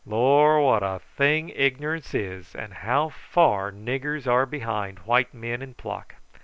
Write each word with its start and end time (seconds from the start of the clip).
"Lor', 0.03 0.59
what 0.59 0.81
a 0.81 0.97
thing 1.15 1.49
ignorance 1.53 2.15
is, 2.15 2.55
and 2.55 2.73
how 2.73 3.09
far 3.09 3.71
niggers 3.71 4.25
are 4.25 4.47
behind 4.47 4.97
white 5.05 5.31
men 5.31 5.61
in 5.61 5.75
pluck! 5.75 6.15